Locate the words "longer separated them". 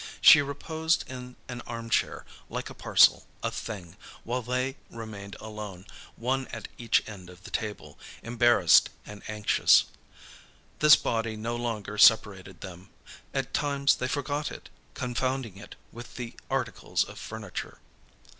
11.55-12.89